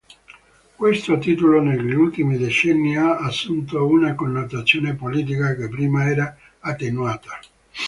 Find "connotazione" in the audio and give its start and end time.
4.15-4.95